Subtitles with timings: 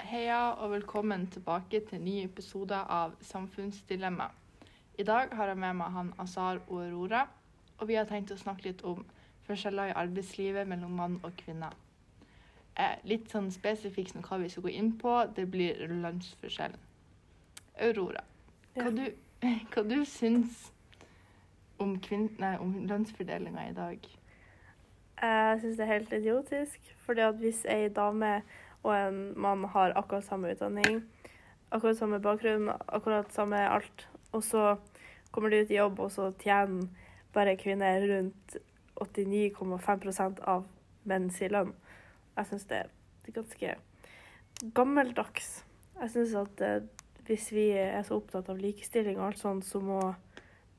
[0.00, 4.26] Heia og velkommen tilbake til en ny episode av Samfunnsdilemma.
[4.98, 7.20] I dag har jeg med meg han Azar og Aurora,
[7.78, 9.04] og vi har tenkt å snakke litt om
[9.46, 11.70] forskjeller i arbeidslivet mellom mann og kvinne.
[12.74, 16.82] Eh, litt sånn spesifikt som hva vi skal gå inn på, det blir lønnsforskjellen.
[17.86, 18.26] Aurora,
[18.74, 18.90] hva, Ja.
[18.90, 19.06] du,
[19.70, 20.72] hva du syns
[21.78, 21.96] om,
[22.38, 24.08] nei, om lønnsfordelinga i dag?
[25.18, 26.94] Jeg syns det er helt idiotisk.
[27.06, 28.42] fordi at hvis ei dame
[28.82, 31.02] og en mann har akkurat samme utdanning,
[31.72, 34.76] akkurat samme bakgrunn, akkurat samme alt, og så
[35.30, 36.86] kommer de ut i jobb, og så tjener
[37.32, 38.56] bare kvinner rundt
[39.00, 40.66] 89,5% av
[41.04, 41.72] menns lønn.
[42.36, 43.74] Jeg syns det er ganske
[44.74, 45.64] gammeldags.
[46.00, 46.80] Jeg syns at eh,
[47.28, 50.00] hvis vi er så opptatt av likestilling og alt sånt, så må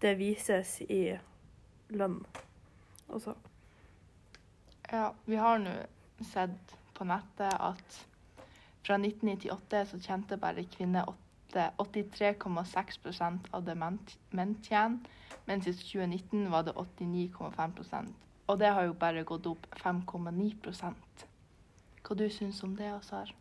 [0.00, 1.18] det vises i
[1.88, 2.20] lønn
[3.08, 3.34] også.
[4.92, 5.72] Ja, vi har nå
[6.24, 7.98] sett på nettet at
[8.86, 13.98] fra 1998 så tjente bare kvinner åtte- 83,6 av det menn
[14.30, 14.98] menn tjener,
[15.46, 18.12] mens i 2019 var det 89,5%
[18.48, 21.24] Og det har jo bare gått opp 5,9%
[22.04, 23.32] Hva du syns om det, Azar?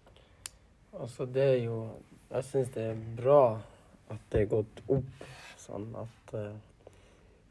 [0.93, 1.89] Altså, det er jo
[2.31, 3.59] Jeg syns det er bra
[4.09, 5.27] at det er gått opp
[5.67, 6.55] sånn at eh,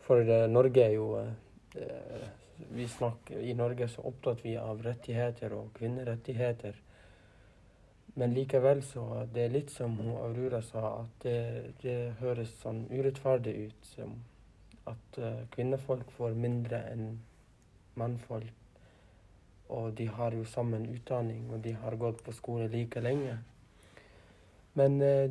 [0.06, 2.26] For eh, Norge er jo eh,
[2.72, 6.78] vi snakker, I Norge så opptatt vi av rettigheter og kvinnerettigheter.
[8.16, 11.40] Men likevel så det er litt som Aurora sa, at det,
[11.82, 13.90] det høres sånn urettferdig ut.
[13.90, 14.14] Som
[14.86, 17.18] at uh, kvinnefolk får mindre enn
[17.98, 18.54] mannfolk.
[19.68, 23.38] Og de har jo sammen utdanning, og de har gått på skole like lenge.
[24.76, 25.30] Men eh,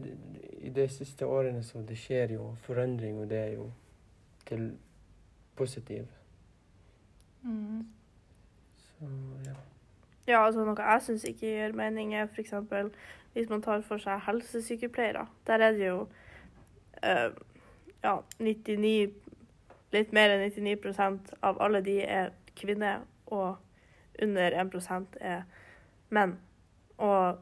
[0.65, 3.69] i de siste årene så det skjer jo forandring, og det er jo
[4.45, 4.71] til
[5.55, 6.05] positiv.
[7.43, 7.85] Mm.
[8.77, 9.09] Så
[9.45, 9.55] ja.
[10.27, 12.53] Ja, altså noe jeg syns ikke gjør mening, er f.eks.
[13.33, 15.28] hvis man tar for seg helsesykepleiere.
[15.47, 16.00] Der er det jo
[17.03, 17.29] uh,
[18.03, 19.13] ja, 99
[19.94, 23.62] Litt mer enn 99% av alle de er kvinner, og
[24.19, 25.45] under 1% er
[26.12, 26.33] menn.
[26.97, 27.38] Og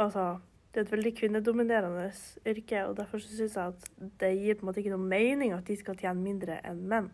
[0.00, 0.38] altså
[0.76, 2.12] Det er et veldig kvinnedominerende
[2.46, 3.84] yrke, og derfor så syns jeg at
[4.20, 7.06] det gir på en måte ikke noe mening at de skal tjene mindre enn menn.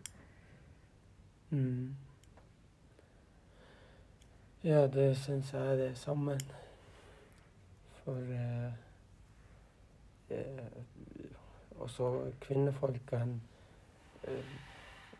[1.53, 1.93] Mm.
[4.67, 6.35] Ja, det syns jeg er det samme.
[8.01, 8.75] For eh,
[10.35, 10.75] eh,
[11.79, 12.09] også
[12.43, 13.39] kvinnefolkene
[14.27, 14.51] eh,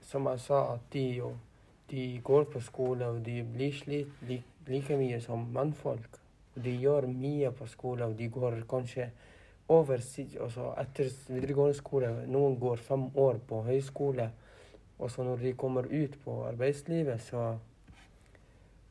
[0.01, 1.31] Som jeg sa, at de jo
[1.91, 6.19] de går på skole og de blir slitt like, like mye som mannfolk.
[6.55, 9.09] De gjør mye på skolen, og de går kanskje
[9.73, 12.11] over altså etter videregående skole.
[12.27, 14.29] Noen går fem år på høyskole.
[14.99, 17.57] Og så når de kommer ut på arbeidslivet, så,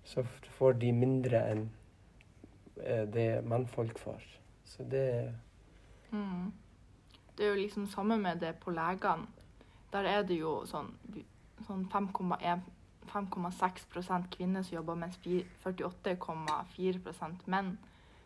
[0.04, 0.24] så
[0.58, 1.70] får de mindre enn
[3.14, 4.24] det mannfolk får.
[4.64, 5.32] Så det
[6.12, 6.52] Mm.
[7.38, 9.26] Det er jo liksom samme med det på legene.
[9.92, 10.90] Der er det jo sånn,
[11.66, 12.60] sånn 5,1
[13.10, 17.78] 5,6% kvinner som jobber, mens 48,4% menn.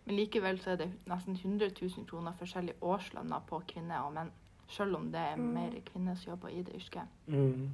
[0.05, 4.31] Men likevel så er det nesten 100 000 kroner forskjellig årslønner på kvinner og menn.
[4.69, 5.53] Selv om det er Mm.
[5.55, 7.03] mer kvinner som jobber i det yrket.
[7.29, 7.69] mm.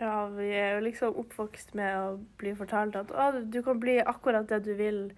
[0.00, 3.98] Ja, vi er jo liksom oppvokst med å bli fortalt at å, du kan bli
[4.00, 5.12] akkurat det du vil.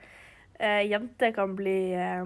[0.60, 2.24] Eh, jenter kan bli eh,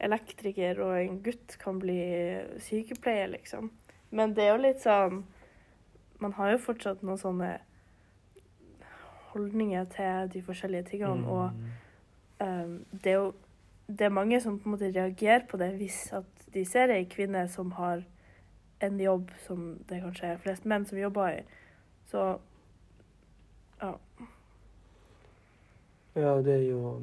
[0.00, 3.70] elektriker, og en gutt kan bli sykepleier, liksom.
[4.10, 5.24] Men det er jo litt sånn
[6.20, 7.58] Man har jo fortsatt noen sånne
[9.34, 11.50] holdninger til de forskjellige tingene, og.
[12.40, 13.32] Um, det er jo
[13.98, 16.24] det er mange som på en måte reagerer på det hvis at
[16.54, 18.04] de ser ei kvinne som har
[18.80, 21.40] en jobb som det kanskje er flest menn som jobber i.
[22.10, 22.22] Så
[23.82, 23.92] ja.
[26.14, 27.02] Ja, det er jo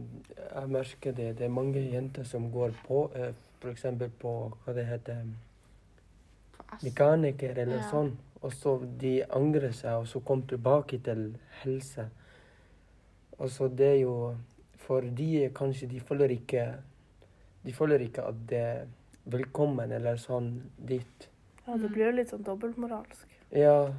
[0.55, 1.37] Jeg merker det.
[1.37, 3.85] Det er mange jenter som går på eh, f.eks.
[4.19, 4.33] på
[4.65, 5.23] hva det heter
[6.83, 7.89] mekaniker eller Ja.
[7.91, 8.17] sånn.
[8.41, 12.09] Og så de angrer seg, og så kommer tilbake til helse.
[13.39, 14.35] Og så det er jo
[14.77, 16.73] For de kanskje de føler ikke
[17.65, 18.85] De føler ikke at det er
[19.25, 21.29] velkommen eller sånn dit.
[21.67, 23.27] ja, det blir jo litt sånn dobbeltmoralsk.
[23.51, 23.91] Ja.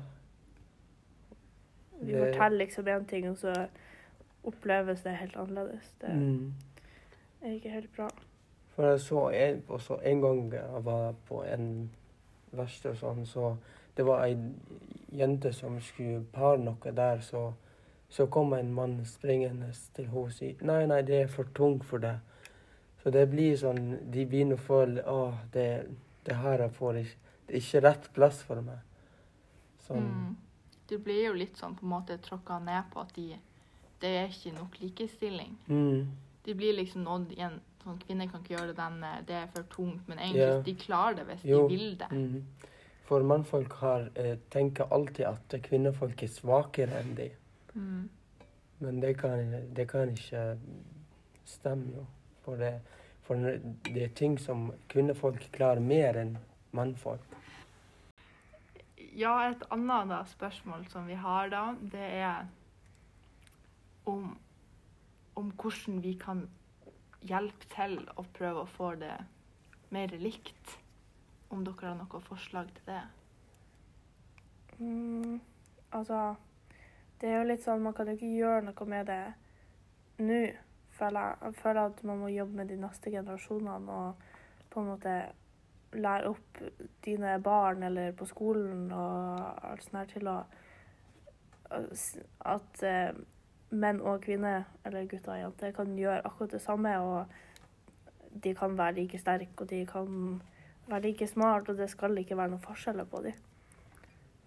[2.00, 3.68] Vi Det- forteller liksom én ting, og så
[4.44, 5.92] oppleves det helt annerledes.
[6.00, 6.52] Det Mm.
[7.42, 8.08] er ikke helt bra.
[8.68, 11.90] For jeg så en, også en gang jeg var på en
[12.52, 13.56] verksted og sånn, så
[13.96, 14.36] det var ei
[15.18, 17.52] jente som skulle pare noe der, så,
[18.08, 21.86] så kom en mann springende til henne og sier nei, nei, det er for tungt
[21.88, 22.20] for deg.
[23.02, 25.70] Så det blir sånn, de begynner å føle at det,
[26.26, 28.80] det her jeg får ikke, det er ikke rett plass for meg.
[29.86, 30.08] Sånn.
[30.08, 30.32] Mm.
[30.88, 33.30] Du blir jo litt sånn på en måte tråkka ned på at de,
[34.02, 35.54] det er ikke nok likestilling.
[35.68, 36.08] Mm.
[36.44, 39.46] De blir liksom nådd i en sånn Kvinner kan ikke gjøre det denne, det er
[39.54, 40.06] for tungt.
[40.08, 40.60] Men egentlig, Ja.
[40.62, 41.68] de klarer det hvis Jo.
[41.68, 42.10] de vil det.
[42.10, 42.44] Mm.
[43.08, 47.30] For mannfolk har, eh, tenker alltid at kvinnefolk er svakere enn de.
[47.74, 48.08] Mm.
[48.80, 50.58] Men det kan, det kan ikke
[51.44, 52.06] stemme, jo.
[52.44, 52.80] For det,
[53.22, 56.36] for det er ting som kvinnefolk klarer mer enn
[56.72, 57.20] mannfolk.
[59.16, 62.46] Ja, et annet da, spørsmål som vi har da, det er
[64.06, 64.38] om,
[65.36, 66.48] om hvordan vi kan
[67.26, 69.14] hjelpe til å prøve å få det
[69.94, 70.78] mer likt.
[71.48, 73.02] Om dere har noe forslag til det.
[74.78, 75.40] Mm,
[75.90, 76.36] altså
[77.18, 79.22] Det er jo litt sånn Man kan jo ikke gjøre noe med det
[80.22, 80.42] nå,
[80.98, 81.38] føler jeg.
[81.42, 84.22] Jeg føler at man må jobbe med de neste generasjonene og
[84.70, 85.14] på en måte
[85.96, 86.60] lære opp
[87.04, 90.38] dine barn eller på skolen og alt sånt her til å
[91.68, 93.16] At eh,
[93.70, 96.92] menn og kvinner, eller gutter og jenter, kan gjøre akkurat det samme.
[96.98, 97.26] Og
[98.44, 100.40] de kan være like sterke, og de kan
[100.88, 103.32] være like smart, og det skal ikke være noen forskjeller på dem.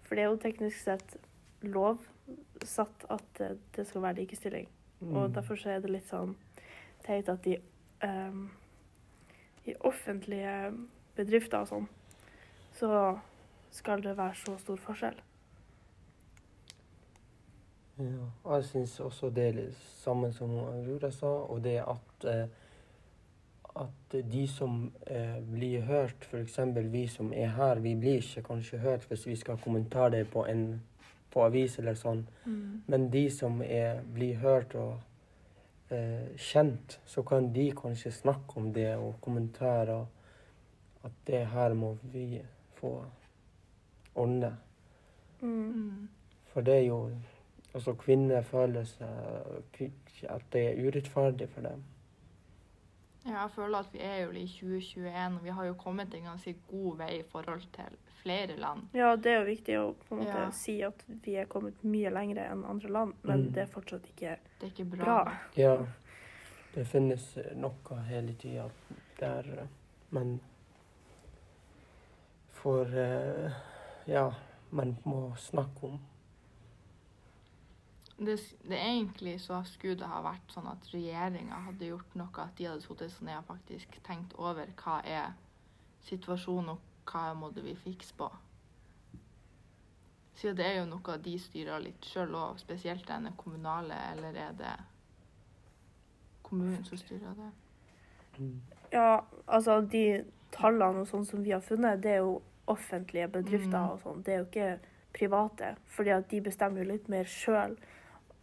[0.02, 1.16] For det er jo teknisk sett
[1.62, 4.68] lovsatt at eh, det skal være likestilling.
[5.02, 5.32] Og Mm.
[5.34, 6.36] derfor så er det litt sånn
[7.02, 7.56] teit at de
[8.04, 8.50] um,
[9.66, 10.72] i offentlige
[11.16, 11.88] bedrifter og sånn,
[12.72, 13.18] så
[13.70, 15.16] skal det være så stor forskjell.
[18.02, 19.68] Ja, og jeg syns også det er det
[20.02, 22.46] samme som Aurora sa, og det at, eh,
[23.82, 26.58] at de som eh, blir hørt, f.eks.
[26.92, 30.46] vi som er her, vi blir ikke kanskje hørt hvis vi skal kommentere det på
[30.46, 30.82] en
[31.32, 32.26] på avis eller sånn,
[32.92, 34.98] men de som er, blir hørt og
[35.88, 40.02] eh, kjent, så kan de kanskje snakke om det og kommentere
[41.02, 42.42] at det her må vi
[42.76, 42.98] få
[44.14, 44.52] ordne.
[45.40, 45.72] Mm.
[45.72, 46.08] Mm.
[46.52, 46.98] For det er jo
[47.74, 49.08] Altså, kvinner føler seg
[50.28, 51.82] At det er urettferdig for dem.
[53.24, 56.24] Ja, jeg føler at vi er jo i 2021, og vi har jo kommet en
[56.26, 58.80] ganske god vei i forhold til flere land.
[58.94, 60.50] Ja, det er jo viktig å på en måte Ja.
[60.50, 63.52] si at vi er kommet mye lenger enn andre land, men Mm.
[63.52, 65.04] det er fortsatt ikke Det er ikke bra.
[65.24, 65.36] bra.
[65.56, 65.76] Ja,
[66.74, 68.68] det finnes noe hele tida
[69.20, 69.66] der,
[70.10, 70.40] men
[72.50, 73.50] For eh,
[74.06, 74.32] Ja,
[74.70, 76.00] man må snakke om.
[78.22, 78.36] Det,
[78.68, 82.68] det egentlig så skulle det ha vært sånn at regjeringa hadde gjort noe, at de
[82.68, 85.32] hadde sittet sånn ned og faktisk tenkt over hva er
[86.06, 88.28] situasjonen, og hva må vi fikse på.
[90.38, 94.54] Siden det er jo noe de styrer litt sjøl òg, spesielt denne kommunale, eller er
[94.58, 94.76] det
[96.42, 97.50] kommunen som styrer det?
[98.92, 102.40] Ja, altså de tallene og sånn som vi har funnet, det er jo
[102.70, 103.90] offentlige bedrifter Mm.
[103.90, 104.22] og sånn.
[104.22, 104.78] Det er jo ikke
[105.12, 107.76] private, fordi at de bestemmer jo litt mer sjøl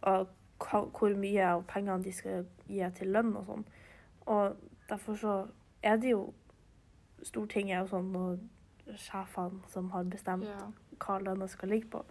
[0.00, 3.64] hvor mye av pengene de skal gi til lønn og sånn.
[4.26, 4.56] Og
[4.88, 5.34] derfor så
[5.82, 6.32] er det jo
[7.22, 10.70] Stortinget og sånn, og sjefene som har bestemt Ja.
[10.98, 12.04] hva lønna skal ligge på.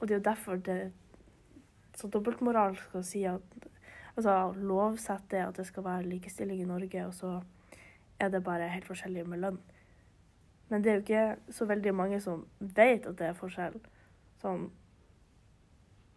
[0.00, 0.92] Og det er jo derfor det
[1.94, 3.42] så dobbeltmoralsk å si at
[4.18, 7.42] Altså lovsette at det skal være likestilling i Norge, og så
[8.18, 9.58] er det bare helt forskjellig med lønn.
[10.68, 13.78] Men det er jo ikke så veldig mange som vet at det er forskjell.
[14.42, 14.72] Sånn,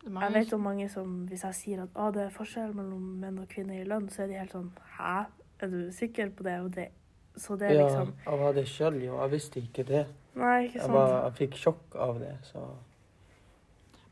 [0.04, 3.38] jeg vet om mange som hvis jeg sier at ah, det er forskjell mellom menn
[3.42, 5.26] og kvinner i lønn, så er de helt sånn Hæ?
[5.62, 6.56] Er du sikker på det?
[6.62, 6.88] Og det
[7.38, 9.20] så det er Ja, liksom jeg var det sjøl, jo.
[9.22, 10.08] Jeg visste ikke det.
[10.36, 10.94] Nei, ikke Jeg, sant.
[10.94, 12.66] var, jeg fikk sjokk av det, så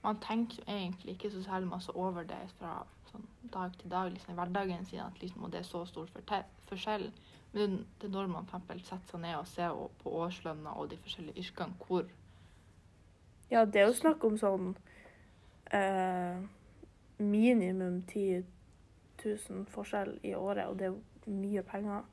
[0.04, 4.12] Man tenker jo egentlig ikke så særlig masse over det fra sånn, dag til dag,
[4.14, 6.08] liksom, i hverdagen sin, at liksom, det er så stor
[6.70, 7.10] forskjell.
[7.52, 10.98] Men det er når man eksempel setter seg ned og ser på årslønna og de
[11.02, 12.06] forskjellige yrkene hvor
[13.52, 14.76] Ja, det er jo snakk om sånn
[15.74, 16.38] eh,
[17.20, 18.44] minimum 10
[19.26, 22.04] 000 forskjell i året, og det er jo mye penger.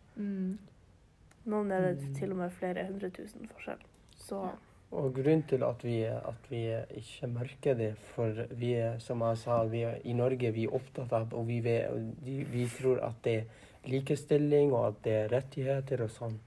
[1.47, 2.15] Noen er det Mm.
[2.15, 3.79] til og med flere hundre tusen forskjell.
[4.17, 4.51] Så Ja.
[4.93, 6.61] Og grunnen til at vi, at vi
[6.97, 10.75] ikke merker det, for vi er, som jeg sa, vi er, i Norge vi er
[10.75, 13.45] opptatt av og vi, vet, og vi tror at det er
[13.91, 16.39] likestilling og at det er rettigheter og sånn.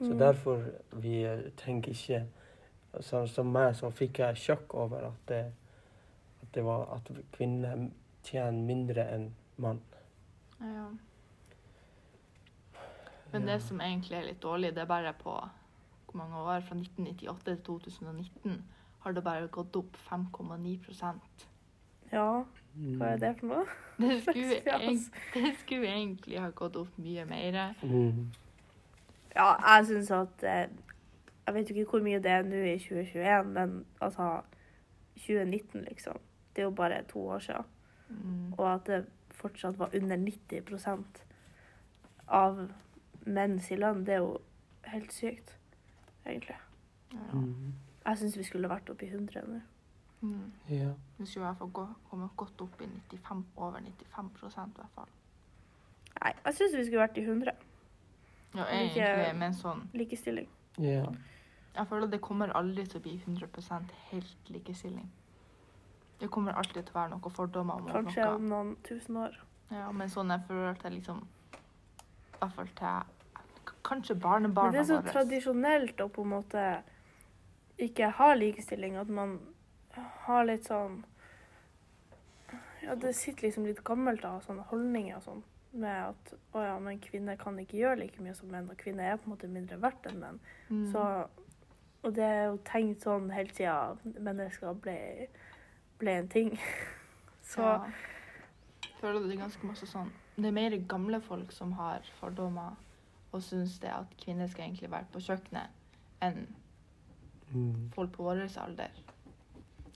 [0.00, 0.18] Så Mm.
[0.18, 1.24] derfor vi
[1.56, 2.24] tenker ikke
[3.00, 5.52] så, Som meg så fikk jeg sjokk over at det, at
[6.54, 7.88] det var at kvinner
[8.24, 9.82] tjener mindre enn mann.
[10.60, 10.88] ja.
[13.32, 15.34] Men det som egentlig er litt dårlig, det er bare på
[16.08, 18.62] hvor mange år, fra 1998 til 2019,
[19.04, 21.48] har det bare gått opp 5,9%
[22.12, 22.44] ja,
[22.96, 23.64] hva er det for noe?
[23.98, 24.60] det skulle,
[25.34, 27.58] det skulle egentlig ha gått opp mye mer.
[27.82, 28.28] Mm.
[29.34, 30.68] Ja, jeg syns at eh,
[31.46, 34.40] Jeg vet jo ikke hvor mye det er nå i 2021, men altså
[35.16, 36.16] 2019, liksom.
[36.58, 37.66] Det er jo bare to år siden.
[38.08, 38.52] Mm.
[38.56, 41.20] Og at det fortsatt var under 90%
[42.28, 42.58] av
[43.26, 44.32] menns i lønn, det er jo
[44.90, 45.52] helt sykt,
[46.26, 46.56] egentlig.
[47.12, 47.28] Ja.
[47.32, 47.76] Mm.
[48.08, 49.60] Jeg syns vi skulle vært oppe i 100 nå.
[50.20, 50.50] Mm.
[50.72, 50.90] Ja.
[51.20, 54.98] Vi skulle i hvert fall gå, komme godt opp i 95, over 95% i hvert
[54.98, 55.14] fall.
[56.18, 57.54] Nei, jeg syns vi skulle vært i 100.
[58.56, 60.50] Ja, egentlig, egentlig, men sånn Likestilling.
[60.82, 61.06] ja.
[61.78, 65.06] Jeg føler det kommer aldri til å bli 100% helt likestilling.
[66.18, 68.34] Det kommer alltid til å være noen fordommer mot Kanskje noe.
[68.34, 69.36] om noen tusen år.
[69.70, 73.14] Ja, men sånn jeg føler til liksom I hvert fall til
[73.88, 75.12] kanskje Men barnebarna det er så våre.
[75.12, 76.64] tradisjonelt å på en måte
[77.78, 78.96] ikke ha likestilling.
[78.96, 79.38] At man
[80.26, 81.04] har litt sånn
[82.82, 85.42] Ja, det sitter liksom litt gammelt av sånne holdninger og sånn.
[85.72, 89.04] Med at å ja, men kvinner kan ikke gjøre like mye som menn, og kvinner
[89.12, 90.38] er på en måte mindre verdt enn menn.
[90.70, 90.86] Mm.
[90.92, 91.02] Så,
[92.06, 95.28] og det er jo tenkt sånn hele siden mennesker ble,
[95.98, 96.52] ble en ting.
[97.52, 97.78] Så ja.
[98.82, 102.74] Jeg føler det er ganske masse sånn Det er mer gamle folk som har fordommer
[103.32, 105.68] og syns det at kvinner skal egentlig være på kjøkkenet,
[106.22, 106.46] enn
[107.48, 107.90] Mm.
[107.94, 108.90] folk på vår alder.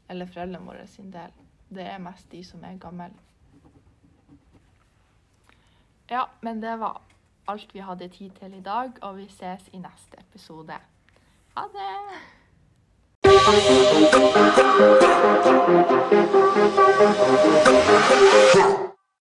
[0.08, 1.32] Eller foreldrene våre sin del.
[1.68, 3.10] Det er mest de som er gamle.
[6.10, 7.02] Ja, men det var
[7.48, 10.78] alt vi hadde tid til i dag, og vi ses i neste episode.
[11.56, 11.92] Ha det!